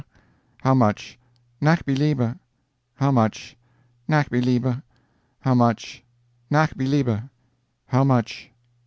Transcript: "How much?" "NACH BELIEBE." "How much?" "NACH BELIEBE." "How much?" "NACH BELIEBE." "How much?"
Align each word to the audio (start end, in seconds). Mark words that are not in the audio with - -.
"How 0.63 0.73
much?" 0.73 1.19
"NACH 1.61 1.85
BELIEBE." 1.85 2.39
"How 2.95 3.11
much?" 3.11 3.55
"NACH 4.07 4.31
BELIEBE." 4.31 4.81
"How 5.41 5.53
much?" 5.53 6.03
"NACH 6.49 6.75
BELIEBE." 6.75 7.29
"How 7.89 8.03
much?" 8.03 8.49